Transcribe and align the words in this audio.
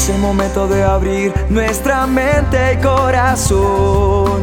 Es 0.00 0.08
el 0.08 0.18
momento 0.18 0.66
de 0.66 0.82
abrir 0.82 1.30
nuestra 1.50 2.06
mente 2.06 2.72
y 2.72 2.78
corazón 2.78 4.42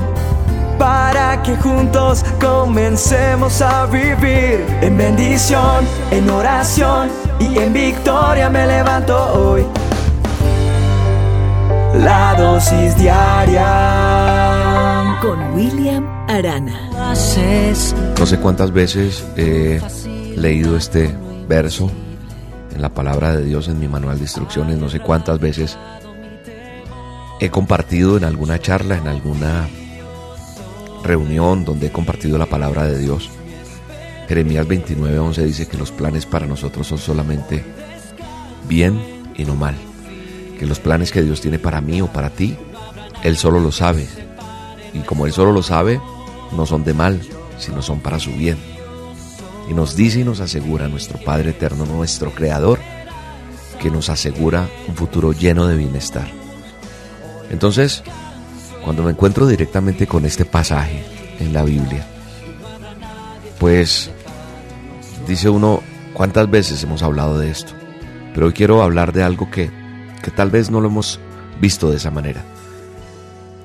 para 0.78 1.42
que 1.42 1.56
juntos 1.58 2.24
comencemos 2.40 3.60
a 3.64 3.88
vivir 3.88 4.64
en 4.82 4.96
bendición, 4.96 5.84
en 6.12 6.30
oración 6.30 7.10
y 7.40 7.58
en 7.58 7.74
victoria 7.74 8.52
me 8.52 8.68
levanto 8.68 9.18
hoy. 9.34 9.66
La 12.04 12.36
dosis 12.38 12.96
diaria 12.96 13.66
con 15.24 15.56
William 15.56 16.06
Arana. 16.30 16.92
No 18.20 18.26
sé 18.28 18.38
cuántas 18.40 18.72
veces 18.72 19.26
he 19.36 19.82
leído 20.36 20.78
este 20.78 21.16
verso 21.48 21.90
en 22.78 22.82
la 22.84 22.94
palabra 22.94 23.36
de 23.36 23.44
Dios 23.44 23.68
en 23.68 23.80
mi 23.80 23.88
manual 23.88 24.18
de 24.18 24.26
instrucciones, 24.26 24.78
no 24.78 24.88
sé 24.88 25.00
cuántas 25.00 25.40
veces 25.40 25.78
he 27.40 27.50
compartido 27.50 28.18
en 28.18 28.24
alguna 28.24 28.60
charla, 28.60 28.98
en 28.98 29.08
alguna 29.08 29.68
reunión 31.04 31.66
donde 31.66 31.88
he 31.88 31.92
compartido 31.92 32.38
la 32.38 32.46
palabra 32.46 32.86
de 32.86 33.00
Dios. 33.00 33.30
Jeremías 34.28 34.68
29:11 34.68 35.44
dice 35.44 35.68
que 35.68 35.78
los 35.78 35.92
planes 35.92 36.26
para 36.26 36.46
nosotros 36.46 36.86
son 36.86 37.00
solamente 37.00 37.66
bien 38.68 39.02
y 39.36 39.44
no 39.44 39.56
mal 39.56 39.76
que 40.60 40.66
los 40.66 40.80
planes 40.80 41.12
que 41.12 41.22
Dios 41.22 41.42
tiene 41.42 41.60
para 41.60 41.82
mí 41.82 42.02
o 42.02 42.08
para 42.08 42.30
ti, 42.30 42.56
Él 43.24 43.38
solo 43.38 43.60
lo 43.60 43.72
sabe. 43.72 44.08
Y 44.94 45.00
como 45.00 45.26
Él 45.26 45.34
solo 45.34 45.52
lo 45.52 45.64
sabe, 45.64 46.02
no 46.52 46.66
son 46.66 46.84
de 46.84 46.94
mal, 46.94 47.22
sino 47.58 47.82
son 47.82 48.00
para 48.00 48.20
su 48.20 48.32
bien. 48.32 48.77
Y 49.70 49.74
nos 49.74 49.96
dice 49.96 50.22
y 50.22 50.24
nos 50.24 50.40
asegura 50.40 50.88
nuestro 50.88 51.20
Padre 51.20 51.52
Eterno, 51.52 51.86
nuestro 51.86 52.32
Creador, 52.32 52.80
que 53.82 53.92
nos 53.92 54.10
asegura 54.10 54.68
un 54.88 54.96
futuro 54.96 55.34
lleno 55.34 55.68
de 55.68 55.76
bienestar. 55.76 56.28
Entonces, 57.50 58.04
cuando 58.84 59.04
me 59.04 59.12
encuentro 59.12 59.48
directamente 59.48 60.08
con 60.08 60.26
este 60.26 60.46
pasaje 60.46 61.04
en 61.40 61.54
la 61.54 61.64
Biblia, 61.64 62.06
pues 63.60 64.10
dice 65.28 65.50
uno, 65.50 65.82
¿cuántas 66.14 66.50
veces 66.50 66.82
hemos 66.84 67.04
hablado 67.04 67.38
de 67.38 67.52
esto? 67.52 67.74
Pero 68.34 68.48
hoy 68.48 68.54
quiero 68.54 68.82
hablar 68.82 69.14
de 69.14 69.24
algo 69.24 69.50
que 69.50 69.72
que 70.28 70.32
tal 70.32 70.52
vez 70.52 70.70
no 70.70 70.82
lo 70.82 70.88
hemos 70.88 71.22
visto 71.62 71.90
de 71.90 71.96
esa 71.96 72.12
manera. 72.12 72.44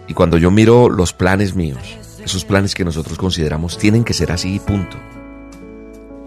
Y 0.06 0.14
cuando 0.14 0.38
yo 0.38 0.50
miro 0.52 0.88
los 0.88 1.12
planes 1.12 1.54
míos, 1.54 1.98
esos 2.24 2.44
planes 2.44 2.74
que 2.74 2.84
nosotros 2.84 3.18
consideramos 3.18 3.78
tienen 3.78 4.04
que 4.04 4.14
ser 4.14 4.30
así 4.32 4.54
y 4.54 4.60
punto. 4.60 4.96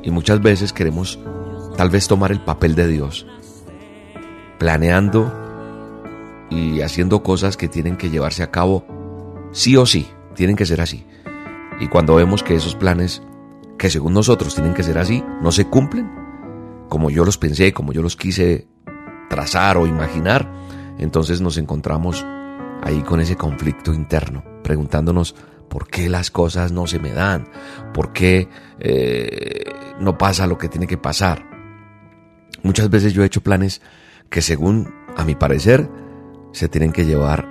Y 0.06 0.12
muchas 0.12 0.42
veces 0.42 0.72
queremos 0.72 1.20
tal 1.76 1.90
vez 1.90 2.08
tomar 2.08 2.32
el 2.32 2.40
papel 2.40 2.76
de 2.76 2.88
Dios, 2.88 3.28
planeando 4.60 5.34
y 6.50 6.82
haciendo 6.82 7.24
cosas 7.24 7.58
que 7.58 7.68
tienen 7.68 7.98
que 7.98 8.10
llevarse 8.10 8.44
a 8.44 8.52
cabo 8.52 8.86
sí 9.52 9.76
o 9.78 9.86
sí, 9.86 10.08
tienen 10.36 10.56
que 10.56 10.66
ser 10.66 10.80
así. 10.80 11.06
Y 11.80 11.88
cuando 11.88 12.16
vemos 12.16 12.44
que 12.44 12.56
esos 12.56 12.76
planes, 12.76 13.24
que 13.80 13.90
según 13.90 14.14
nosotros 14.14 14.54
tienen 14.54 14.76
que 14.76 14.84
ser 14.84 15.00
así, 15.00 15.24
no 15.42 15.52
se 15.52 15.66
cumplen, 15.66 16.10
como 16.88 17.10
yo 17.10 17.26
los 17.26 17.40
pensé, 17.40 17.74
como 17.74 17.92
yo 17.92 18.04
los 18.04 18.16
quise 18.16 18.68
trazar 19.30 19.76
o 19.78 19.88
imaginar, 19.88 20.50
entonces 21.00 21.42
nos 21.42 21.58
encontramos 21.58 22.24
ahí 22.84 23.02
con 23.02 23.22
ese 23.22 23.36
conflicto 23.36 23.94
interno, 23.94 24.44
preguntándonos 24.64 25.36
por 25.70 25.88
qué 25.88 26.10
las 26.10 26.32
cosas 26.32 26.72
no 26.72 26.88
se 26.88 27.00
me 27.00 27.12
dan, 27.12 27.48
por 27.94 28.14
qué 28.14 28.50
eh, 28.80 29.64
no 30.00 30.18
pasa 30.18 30.48
lo 30.48 30.58
que 30.58 30.70
tiene 30.70 30.88
que 30.88 30.98
pasar. 30.98 31.46
Muchas 32.64 32.90
veces 32.90 33.14
yo 33.14 33.24
he 33.24 33.26
hecho 33.26 33.42
planes 33.42 33.82
que 34.30 34.42
según 34.42 34.94
a 35.16 35.24
mi 35.24 35.36
parecer 35.36 35.90
se 36.52 36.70
tienen 36.70 36.92
que 36.92 37.06
llevar 37.06 37.48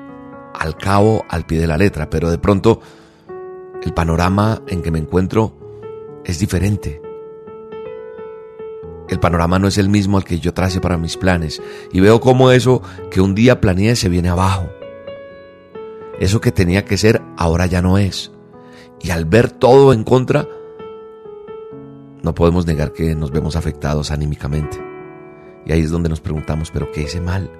al 0.54 0.76
cabo 0.76 1.24
al 1.28 1.46
pie 1.46 1.60
de 1.60 1.66
la 1.66 1.78
letra, 1.78 2.10
pero 2.10 2.30
de 2.30 2.38
pronto 2.38 2.80
el 3.82 3.92
panorama 3.92 4.62
en 4.66 4.82
que 4.82 4.90
me 4.90 4.98
encuentro 4.98 5.58
es 6.24 6.38
diferente. 6.38 7.00
El 9.08 9.20
panorama 9.20 9.58
no 9.58 9.68
es 9.68 9.76
el 9.76 9.90
mismo 9.90 10.16
al 10.16 10.24
que 10.24 10.40
yo 10.40 10.54
trace 10.54 10.80
para 10.80 10.96
mis 10.96 11.16
planes 11.16 11.60
y 11.92 12.00
veo 12.00 12.20
cómo 12.20 12.50
eso 12.50 12.82
que 13.10 13.20
un 13.20 13.34
día 13.34 13.60
planeé 13.60 13.96
se 13.96 14.08
viene 14.08 14.30
abajo. 14.30 14.70
Eso 16.20 16.40
que 16.40 16.52
tenía 16.52 16.84
que 16.84 16.96
ser 16.96 17.22
ahora 17.36 17.66
ya 17.66 17.82
no 17.82 17.98
es. 17.98 18.32
Y 19.00 19.10
al 19.10 19.24
ver 19.24 19.50
todo 19.50 19.92
en 19.92 20.04
contra, 20.04 20.48
no 22.22 22.34
podemos 22.34 22.66
negar 22.66 22.92
que 22.92 23.14
nos 23.14 23.30
vemos 23.30 23.56
afectados 23.56 24.10
anímicamente. 24.10 24.82
Y 25.66 25.72
ahí 25.72 25.80
es 25.80 25.90
donde 25.90 26.08
nos 26.08 26.20
preguntamos, 26.20 26.70
¿pero 26.70 26.90
qué 26.92 27.02
hice 27.02 27.20
mal? 27.20 27.50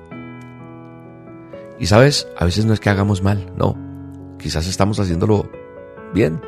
Y 1.79 1.87
sabes, 1.87 2.29
a 2.37 2.45
veces 2.45 2.65
no 2.65 2.73
es 2.73 2.81
que 2.81 2.91
hagamos 2.91 3.23
mal, 3.23 3.53
no. 3.57 3.77
Quizás 4.39 4.67
estamos 4.67 5.01
haciéndolo 5.01 5.51
bien. 6.13 6.41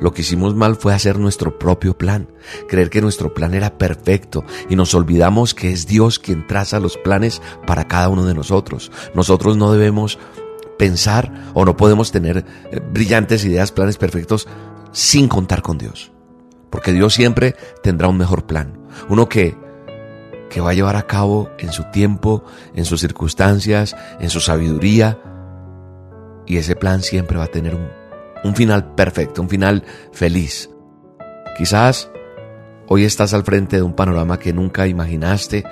Lo 0.00 0.12
que 0.12 0.22
hicimos 0.22 0.54
mal 0.54 0.76
fue 0.76 0.92
hacer 0.92 1.18
nuestro 1.18 1.58
propio 1.58 1.96
plan, 1.96 2.28
creer 2.68 2.90
que 2.90 3.00
nuestro 3.00 3.32
plan 3.32 3.54
era 3.54 3.78
perfecto 3.78 4.44
y 4.68 4.76
nos 4.76 4.94
olvidamos 4.94 5.54
que 5.54 5.70
es 5.70 5.86
Dios 5.86 6.18
quien 6.18 6.46
traza 6.46 6.80
los 6.80 6.98
planes 6.98 7.40
para 7.66 7.88
cada 7.88 8.08
uno 8.08 8.24
de 8.24 8.34
nosotros. 8.34 8.90
Nosotros 9.14 9.56
no 9.56 9.72
debemos 9.72 10.18
pensar 10.78 11.32
o 11.54 11.64
no 11.64 11.76
podemos 11.76 12.12
tener 12.12 12.44
eh, 12.70 12.80
brillantes 12.92 13.44
ideas, 13.44 13.72
planes 13.72 13.96
perfectos 13.96 14.46
sin 14.92 15.28
contar 15.28 15.62
con 15.62 15.78
Dios. 15.78 16.12
Porque 16.70 16.92
Dios 16.92 17.14
siempre 17.14 17.54
tendrá 17.82 18.08
un 18.08 18.16
mejor 18.16 18.46
plan. 18.46 18.78
Uno 19.08 19.28
que, 19.28 19.56
que 20.50 20.60
va 20.60 20.70
a 20.70 20.74
llevar 20.74 20.96
a 20.96 21.06
cabo 21.06 21.50
en 21.58 21.72
su 21.72 21.84
tiempo, 21.84 22.44
en 22.74 22.84
sus 22.84 23.00
circunstancias, 23.00 23.96
en 24.20 24.30
su 24.30 24.40
sabiduría. 24.40 25.18
Y 26.46 26.58
ese 26.58 26.76
plan 26.76 27.02
siempre 27.02 27.38
va 27.38 27.44
a 27.44 27.48
tener 27.48 27.74
un 27.74 27.88
un 28.46 28.54
final 28.54 28.94
perfecto, 28.94 29.42
un 29.42 29.48
final 29.48 29.82
feliz. 30.12 30.70
Quizás 31.56 32.10
hoy 32.88 33.04
estás 33.04 33.34
al 33.34 33.44
frente 33.44 33.76
de 33.76 33.82
un 33.82 33.94
panorama 33.94 34.38
que 34.38 34.52
nunca 34.52 34.86
imaginaste. 34.86 35.64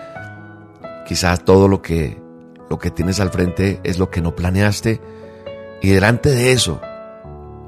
Quizás 1.06 1.44
todo 1.44 1.68
lo 1.68 1.82
que 1.82 2.20
lo 2.74 2.80
que 2.80 2.90
tienes 2.90 3.20
al 3.20 3.30
frente 3.30 3.80
es 3.84 4.00
lo 4.00 4.10
que 4.10 4.20
no 4.20 4.34
planeaste 4.34 5.00
y 5.80 5.90
delante 5.90 6.30
de 6.30 6.50
eso 6.50 6.80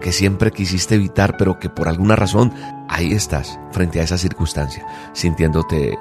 que 0.00 0.10
siempre 0.10 0.50
quisiste 0.50 0.96
evitar, 0.96 1.36
pero 1.36 1.60
que 1.60 1.70
por 1.70 1.86
alguna 1.86 2.16
razón 2.16 2.52
ahí 2.88 3.12
estás 3.12 3.56
frente 3.70 4.00
a 4.00 4.02
esa 4.02 4.18
circunstancia, 4.18 4.84
sintiéndote 5.12 5.96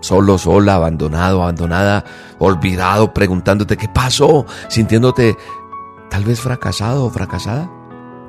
solo, 0.00 0.38
sola, 0.38 0.76
abandonado, 0.76 1.42
abandonada, 1.42 2.02
olvidado, 2.38 3.12
preguntándote 3.12 3.76
qué 3.76 3.88
pasó, 3.88 4.46
sintiéndote 4.68 5.36
tal 6.08 6.24
vez 6.24 6.40
fracasado 6.40 7.04
o 7.04 7.10
fracasada. 7.10 7.70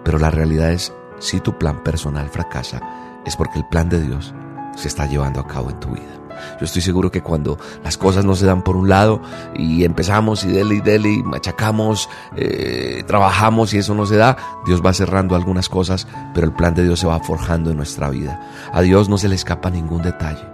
Pero 0.03 0.19
la 0.19 0.29
realidad 0.29 0.73
es, 0.73 0.91
si 1.19 1.39
tu 1.39 1.57
plan 1.57 1.81
personal 1.85 2.27
fracasa, 2.27 2.81
es 3.25 3.37
porque 3.37 3.59
el 3.59 3.67
plan 3.69 3.87
de 3.87 4.01
Dios 4.01 4.33
se 4.75 4.87
está 4.87 5.05
llevando 5.05 5.39
a 5.39 5.47
cabo 5.47 5.69
en 5.69 5.79
tu 5.79 5.89
vida. 5.89 6.21
Yo 6.59 6.65
estoy 6.65 6.81
seguro 6.81 7.11
que 7.11 7.21
cuando 7.21 7.57
las 7.83 7.97
cosas 7.97 8.25
no 8.25 8.35
se 8.35 8.45
dan 8.45 8.63
por 8.63 8.75
un 8.75 8.89
lado 8.89 9.21
y 9.55 9.83
empezamos 9.83 10.43
y 10.43 10.47
dele 10.49 10.75
y 10.75 10.81
dele 10.81 11.21
machacamos, 11.23 12.09
eh, 12.35 13.03
trabajamos 13.05 13.73
y 13.73 13.77
eso 13.77 13.93
no 13.93 14.05
se 14.05 14.17
da, 14.17 14.37
Dios 14.65 14.81
va 14.83 14.93
cerrando 14.93 15.35
algunas 15.35 15.69
cosas, 15.69 16.07
pero 16.33 16.47
el 16.47 16.53
plan 16.53 16.73
de 16.73 16.83
Dios 16.83 16.99
se 16.99 17.07
va 17.07 17.19
forjando 17.19 17.71
en 17.71 17.77
nuestra 17.77 18.09
vida. 18.09 18.41
A 18.73 18.81
Dios 18.81 19.09
no 19.09 19.17
se 19.17 19.29
le 19.29 19.35
escapa 19.35 19.69
ningún 19.69 20.01
detalle. 20.01 20.45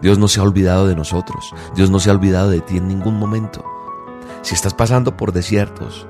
Dios 0.00 0.18
no 0.18 0.28
se 0.28 0.40
ha 0.40 0.42
olvidado 0.42 0.86
de 0.86 0.96
nosotros. 0.96 1.54
Dios 1.74 1.90
no 1.90 2.00
se 2.00 2.10
ha 2.10 2.14
olvidado 2.14 2.50
de 2.50 2.60
ti 2.60 2.78
en 2.78 2.88
ningún 2.88 3.18
momento. 3.18 3.64
Si 4.42 4.54
estás 4.54 4.74
pasando 4.74 5.16
por 5.16 5.32
desiertos, 5.32 6.06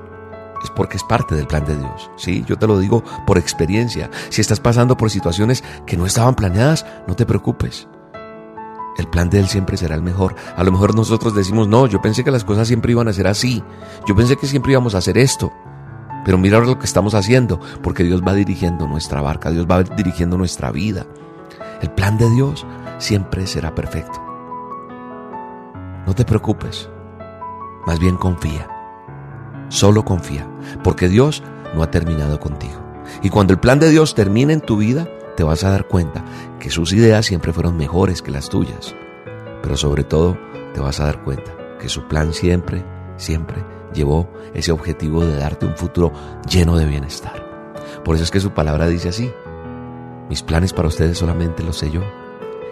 es 0.63 0.69
porque 0.69 0.97
es 0.97 1.03
parte 1.03 1.35
del 1.35 1.47
plan 1.47 1.65
de 1.65 1.77
Dios. 1.77 2.09
Sí, 2.15 2.43
yo 2.47 2.57
te 2.57 2.67
lo 2.67 2.79
digo 2.79 3.03
por 3.25 3.37
experiencia. 3.37 4.09
Si 4.29 4.41
estás 4.41 4.59
pasando 4.59 4.97
por 4.97 5.11
situaciones 5.11 5.63
que 5.85 5.97
no 5.97 6.05
estaban 6.05 6.35
planeadas, 6.35 6.85
no 7.07 7.15
te 7.15 7.25
preocupes. 7.25 7.87
El 8.97 9.07
plan 9.07 9.29
de 9.29 9.39
Él 9.39 9.47
siempre 9.47 9.77
será 9.77 9.95
el 9.95 10.01
mejor. 10.01 10.35
A 10.55 10.63
lo 10.63 10.71
mejor 10.71 10.95
nosotros 10.95 11.35
decimos, 11.35 11.67
no, 11.67 11.85
yo 11.85 12.01
pensé 12.01 12.23
que 12.23 12.31
las 12.31 12.45
cosas 12.45 12.67
siempre 12.67 12.93
iban 12.93 13.07
a 13.07 13.13
ser 13.13 13.27
así. 13.27 13.63
Yo 14.07 14.15
pensé 14.15 14.37
que 14.37 14.47
siempre 14.47 14.71
íbamos 14.71 14.95
a 14.95 14.99
hacer 14.99 15.17
esto. 15.17 15.51
Pero 16.23 16.37
mira 16.37 16.57
ahora 16.57 16.69
lo 16.69 16.79
que 16.79 16.85
estamos 16.85 17.13
haciendo, 17.13 17.59
porque 17.83 18.03
Dios 18.03 18.23
va 18.27 18.33
dirigiendo 18.33 18.87
nuestra 18.87 19.21
barca, 19.21 19.51
Dios 19.51 19.67
va 19.69 19.83
dirigiendo 19.83 20.37
nuestra 20.37 20.71
vida. 20.71 21.05
El 21.81 21.91
plan 21.91 22.17
de 22.17 22.29
Dios 22.31 22.65
siempre 22.97 23.45
será 23.45 23.75
perfecto. 23.75 24.23
No 26.07 26.15
te 26.15 26.25
preocupes, 26.25 26.89
más 27.85 27.99
bien 27.99 28.17
confía. 28.17 28.74
Solo 29.69 30.05
confía, 30.05 30.47
porque 30.83 31.07
Dios 31.07 31.43
no 31.73 31.83
ha 31.83 31.91
terminado 31.91 32.39
contigo. 32.39 32.83
Y 33.21 33.29
cuando 33.29 33.53
el 33.53 33.59
plan 33.59 33.79
de 33.79 33.89
Dios 33.89 34.15
termine 34.15 34.53
en 34.53 34.61
tu 34.61 34.77
vida, 34.77 35.07
te 35.35 35.43
vas 35.43 35.63
a 35.63 35.69
dar 35.69 35.87
cuenta 35.87 36.23
que 36.59 36.69
sus 36.69 36.93
ideas 36.93 37.25
siempre 37.25 37.53
fueron 37.53 37.77
mejores 37.77 38.21
que 38.21 38.31
las 38.31 38.49
tuyas. 38.49 38.95
Pero 39.61 39.77
sobre 39.77 40.03
todo, 40.03 40.37
te 40.73 40.79
vas 40.79 40.99
a 40.99 41.05
dar 41.05 41.23
cuenta 41.23 41.51
que 41.79 41.89
su 41.89 42.07
plan 42.07 42.33
siempre, 42.33 42.83
siempre 43.17 43.63
llevó 43.93 44.29
ese 44.53 44.71
objetivo 44.71 45.25
de 45.25 45.37
darte 45.37 45.65
un 45.65 45.75
futuro 45.75 46.11
lleno 46.49 46.77
de 46.77 46.85
bienestar. 46.85 47.45
Por 48.03 48.15
eso 48.15 48.23
es 48.23 48.31
que 48.31 48.39
su 48.39 48.51
palabra 48.51 48.87
dice 48.87 49.09
así, 49.09 49.31
mis 50.29 50.41
planes 50.43 50.73
para 50.73 50.87
ustedes 50.87 51.17
solamente 51.17 51.63
los 51.63 51.77
sé 51.77 51.91
yo, 51.91 52.01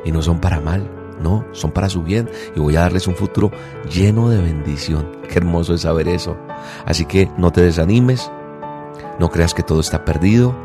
y 0.06 0.12
no 0.12 0.22
son 0.22 0.39
para 0.39 0.60
mal, 0.60 0.89
No, 1.22 1.46
son 1.51 1.72
para 1.72 1.89
su 1.89 2.01
bien 2.04 2.30
y 2.56 2.60
voy 2.60 2.75
a 2.75 2.81
darles 2.81 3.07
un 3.07 3.16
futuro 3.16 3.51
lleno 3.89 4.30
de 4.30 4.42
bendición. 4.42 5.12
Qué 5.30 5.38
hermoso 5.38 5.75
es 5.75 5.81
saber 5.81 6.07
eso. 6.07 6.36
Así 6.86 7.06
que 7.06 7.30
no 7.38 7.51
te 7.51 7.62
desanimes, 7.62 8.31
no 9.19 9.30
creas 9.30 9.54
que 9.54 9.63
todo 9.63 9.80
está 9.80 10.06
perdido. 10.06 10.56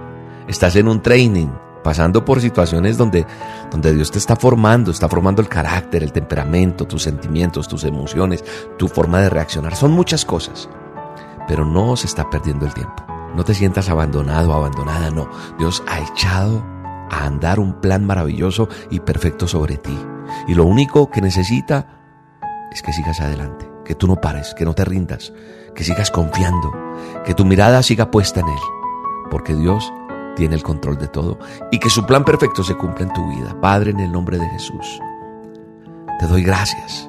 Estás 0.46 0.76
en 0.76 0.88
un 0.88 1.02
training, 1.02 1.48
pasando 1.82 2.24
por 2.24 2.40
situaciones 2.40 2.96
donde, 2.96 3.26
donde 3.70 3.94
Dios 3.94 4.10
te 4.10 4.18
está 4.18 4.36
formando, 4.36 4.90
está 4.90 5.08
formando 5.08 5.42
el 5.42 5.48
carácter, 5.48 6.02
el 6.02 6.12
temperamento, 6.12 6.86
tus 6.86 7.02
sentimientos, 7.02 7.68
tus 7.68 7.84
emociones, 7.84 8.44
tu 8.76 8.88
forma 8.88 9.20
de 9.20 9.30
reaccionar. 9.30 9.76
Son 9.76 9.92
muchas 9.92 10.24
cosas, 10.24 10.68
pero 11.46 11.64
no 11.64 11.96
se 11.96 12.06
está 12.06 12.28
perdiendo 12.30 12.66
el 12.66 12.74
tiempo. 12.74 13.04
No 13.34 13.44
te 13.44 13.54
sientas 13.54 13.88
abandonado 13.88 14.52
abandonada, 14.52 15.10
no. 15.10 15.28
Dios 15.58 15.82
ha 15.86 16.00
echado 16.00 16.64
a 17.10 17.24
andar 17.24 17.58
un 17.58 17.74
plan 17.80 18.04
maravilloso 18.04 18.68
y 18.90 19.00
perfecto 19.00 19.46
sobre 19.46 19.76
ti. 19.76 19.96
Y 20.46 20.54
lo 20.54 20.64
único 20.64 21.10
que 21.10 21.20
necesita 21.20 22.00
es 22.72 22.82
que 22.82 22.92
sigas 22.92 23.20
adelante, 23.20 23.68
que 23.84 23.94
tú 23.94 24.06
no 24.06 24.16
pares, 24.16 24.54
que 24.54 24.64
no 24.64 24.74
te 24.74 24.84
rindas, 24.84 25.32
que 25.78 25.84
sigas 25.84 26.10
confiando, 26.10 26.72
que 27.24 27.34
tu 27.34 27.44
mirada 27.44 27.84
siga 27.84 28.10
puesta 28.10 28.40
en 28.40 28.48
Él, 28.48 28.58
porque 29.30 29.54
Dios 29.54 29.92
tiene 30.34 30.56
el 30.56 30.64
control 30.64 30.98
de 30.98 31.06
todo 31.06 31.38
y 31.70 31.78
que 31.78 31.88
su 31.88 32.04
plan 32.04 32.24
perfecto 32.24 32.64
se 32.64 32.74
cumpla 32.74 33.06
en 33.06 33.12
tu 33.12 33.24
vida. 33.28 33.56
Padre, 33.60 33.92
en 33.92 34.00
el 34.00 34.10
nombre 34.10 34.38
de 34.38 34.48
Jesús, 34.48 35.00
te 36.18 36.26
doy 36.26 36.42
gracias. 36.42 37.08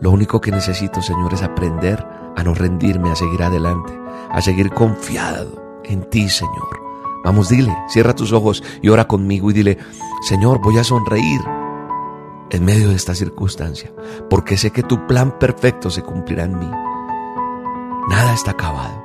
Lo 0.00 0.10
único 0.10 0.40
que 0.40 0.50
necesito, 0.50 1.02
Señor, 1.02 1.34
es 1.34 1.42
aprender 1.42 2.02
a 2.34 2.42
no 2.42 2.54
rendirme, 2.54 3.10
a 3.10 3.14
seguir 3.14 3.42
adelante, 3.42 3.92
a 4.30 4.40
seguir 4.40 4.70
confiado 4.70 5.62
en 5.84 6.08
ti, 6.08 6.30
Señor. 6.30 6.80
Vamos, 7.26 7.50
dile, 7.50 7.76
cierra 7.90 8.14
tus 8.14 8.32
ojos 8.32 8.64
y 8.80 8.88
ora 8.88 9.06
conmigo 9.06 9.50
y 9.50 9.52
dile, 9.52 9.76
Señor, 10.22 10.62
voy 10.62 10.78
a 10.78 10.84
sonreír 10.84 11.42
en 12.48 12.64
medio 12.64 12.88
de 12.88 12.94
esta 12.94 13.14
circunstancia, 13.14 13.92
porque 14.30 14.56
sé 14.56 14.70
que 14.70 14.82
tu 14.82 15.06
plan 15.06 15.38
perfecto 15.38 15.90
se 15.90 16.00
cumplirá 16.00 16.44
en 16.44 16.58
mí. 16.58 16.87
Nada 18.08 18.32
está 18.32 18.52
acabado. 18.52 19.04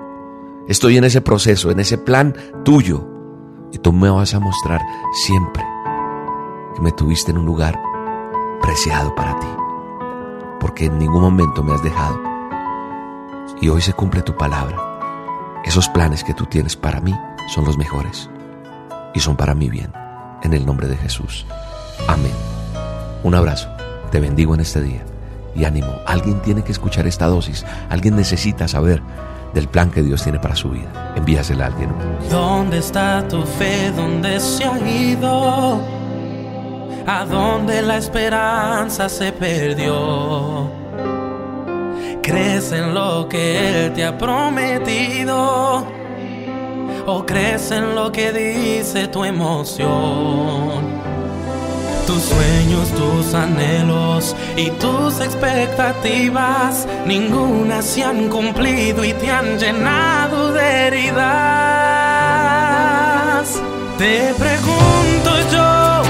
Estoy 0.67 0.97
en 0.97 1.03
ese 1.03 1.19
proceso, 1.19 1.71
en 1.71 1.79
ese 1.81 1.97
plan 1.97 2.33
tuyo, 2.63 3.05
y 3.73 3.77
tú 3.79 3.91
me 3.91 4.09
vas 4.09 4.33
a 4.33 4.39
mostrar 4.39 4.81
siempre 5.25 5.63
que 6.73 6.81
me 6.81 6.91
tuviste 6.93 7.31
en 7.31 7.39
un 7.39 7.45
lugar 7.45 7.77
preciado 8.61 9.13
para 9.13 9.37
ti, 9.39 9.47
porque 10.59 10.85
en 10.85 10.99
ningún 10.99 11.21
momento 11.21 11.63
me 11.63 11.73
has 11.73 11.83
dejado. 11.83 12.17
Y 13.59 13.67
hoy 13.67 13.81
se 13.81 13.93
cumple 13.93 14.21
tu 14.21 14.37
palabra. 14.37 14.77
Esos 15.65 15.89
planes 15.89 16.23
que 16.23 16.33
tú 16.33 16.45
tienes 16.45 16.77
para 16.77 17.01
mí 17.01 17.13
son 17.53 17.65
los 17.65 17.77
mejores 17.77 18.29
y 19.13 19.19
son 19.19 19.35
para 19.35 19.53
mi 19.53 19.69
bien. 19.69 19.91
En 20.43 20.53
el 20.53 20.65
nombre 20.65 20.87
de 20.87 20.97
Jesús. 20.97 21.45
Amén. 22.07 22.33
Un 23.23 23.35
abrazo. 23.35 23.69
Te 24.11 24.19
bendigo 24.19 24.53
en 24.53 24.61
este 24.61 24.81
día. 24.81 25.05
Y 25.55 25.65
ánimo. 25.65 25.93
Alguien 26.05 26.41
tiene 26.41 26.63
que 26.63 26.71
escuchar 26.71 27.07
esta 27.07 27.27
dosis. 27.27 27.65
Alguien 27.89 28.15
necesita 28.15 28.67
saber 28.67 29.01
del 29.53 29.67
plan 29.67 29.91
que 29.91 30.01
Dios 30.01 30.23
tiene 30.23 30.39
para 30.39 30.55
su 30.55 30.69
vida. 30.69 31.13
Envíasela 31.15 31.65
a 31.65 31.67
alguien. 31.67 31.89
¿Dónde 32.29 32.79
está 32.79 33.27
tu 33.27 33.43
fe? 33.43 33.91
¿Dónde 33.91 34.39
se 34.39 34.65
ha 34.65 34.79
ido? 34.79 35.81
¿A 37.05 37.25
dónde 37.25 37.81
la 37.81 37.97
esperanza 37.97 39.09
se 39.09 39.31
perdió? 39.31 40.71
¿Crees 42.21 42.71
en 42.71 42.93
lo 42.93 43.27
que 43.27 43.85
Él 43.85 43.93
te 43.93 44.05
ha 44.05 44.17
prometido? 44.17 45.85
¿O 47.05 47.25
crees 47.25 47.69
en 47.71 47.95
lo 47.95 48.11
que 48.11 48.31
dice 48.31 49.09
tu 49.09 49.25
emoción? 49.25 50.92
Tus 52.07 52.23
sueños, 52.23 52.89
tus 52.89 53.33
anhelos 53.33 54.35
y 54.57 54.69
tus 54.71 55.21
expectativas, 55.21 56.85
ninguna 57.05 57.81
se 57.81 58.03
han 58.03 58.27
cumplido 58.27 59.05
y 59.05 59.13
te 59.13 59.31
han 59.31 59.57
llenado 59.57 60.51
de 60.51 60.87
heridas. 60.87 61.23
Te 63.97 64.33
pregunto 64.37 65.31
yo 65.51 66.03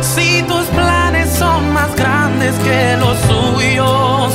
si 0.00 0.42
tus 0.42 0.64
planes 0.66 1.30
son 1.30 1.72
más 1.72 1.94
grandes 1.94 2.54
que 2.64 2.96
los 2.98 3.16
suyos, 3.30 4.34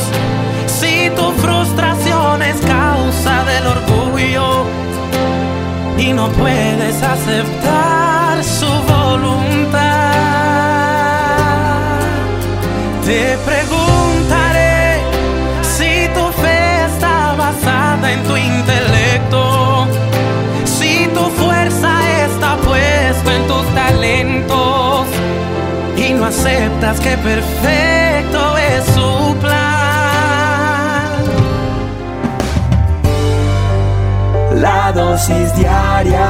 si 0.67 1.09
tu 1.17 1.31
frustración 1.41 2.41
es 2.41 2.55
causa 2.61 3.43
del 3.43 3.67
orgullo 3.67 4.65
y 5.97 6.13
no 6.13 6.29
puedes 6.29 7.03
aceptar 7.03 7.80
aceptas 26.31 26.99
que 27.01 27.17
perfecto 27.17 28.57
es 28.57 28.85
su 28.85 29.35
plan. 29.41 29.51
La 34.61 34.91
dosis 34.93 35.53
diaria 35.55 36.27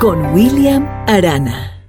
con 0.00 0.34
William 0.34 0.88
Arana. 1.06 1.79